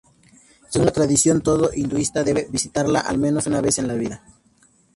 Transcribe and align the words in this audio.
Según 0.71 0.87
la 0.87 0.93
tradición, 0.93 1.41
todo 1.41 1.69
hinduista 1.75 2.23
debe 2.23 2.47
visitarla 2.49 3.01
al 3.01 3.19
menos 3.19 3.45
una 3.45 3.61
vez 3.61 3.77
en 3.77 3.87
la 3.87 3.93
vida. 3.93 4.23